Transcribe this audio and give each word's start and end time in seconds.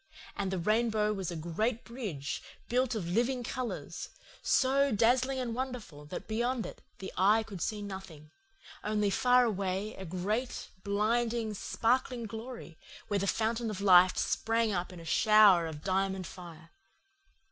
And 0.35 0.49
the 0.51 0.57
rainbow 0.57 1.13
was 1.13 1.29
a 1.29 1.35
great 1.35 1.83
bridge, 1.83 2.41
built 2.69 2.95
of 2.95 3.07
living 3.07 3.43
colours, 3.43 4.09
so 4.41 4.91
dazzling 4.91 5.37
and 5.37 5.53
wonderful 5.53 6.05
that 6.05 6.27
beyond 6.27 6.65
it 6.65 6.81
the 6.97 7.13
eye 7.17 7.43
could 7.43 7.61
see 7.61 7.83
nothing, 7.83 8.31
only 8.83 9.11
far 9.11 9.45
away 9.45 9.93
a 9.93 10.05
great, 10.05 10.69
blinding, 10.83 11.53
sparkling 11.53 12.23
glory, 12.23 12.79
where 13.09 13.19
the 13.19 13.27
fountain 13.27 13.69
of 13.69 13.79
life 13.79 14.17
sprang 14.17 14.71
up 14.71 14.91
in 14.91 14.99
a 14.99 15.05
shower 15.05 15.67
of 15.67 15.83
diamond 15.83 16.25
fire. 16.25 16.71